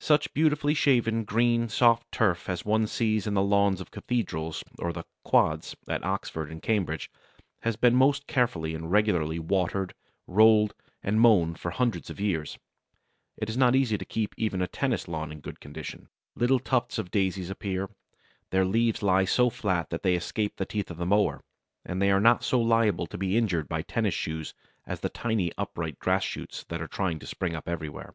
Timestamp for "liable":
22.62-23.06